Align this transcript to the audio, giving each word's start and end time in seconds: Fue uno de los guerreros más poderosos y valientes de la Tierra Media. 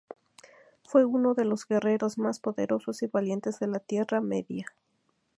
Fue 0.83 1.05
uno 1.05 1.35
de 1.35 1.45
los 1.45 1.67
guerreros 1.67 2.17
más 2.17 2.39
poderosos 2.39 3.03
y 3.03 3.05
valientes 3.05 3.59
de 3.59 3.67
la 3.67 3.77
Tierra 3.77 4.19
Media. 4.19 4.65